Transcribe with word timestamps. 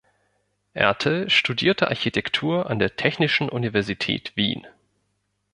Ertl 0.73 1.29
studierte 1.29 1.89
Architektur 1.89 2.71
an 2.71 2.79
der 2.79 2.95
Technischen 2.95 3.49
Universität 3.49 4.31
Wien. 4.33 4.65